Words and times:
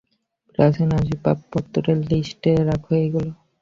প্রাচীন 0.53 0.89
আসবাপত্রের 0.99 1.97
লিস্টে, 2.09 2.51
রাখো 2.69 2.91
এইগুলা। 3.01 3.31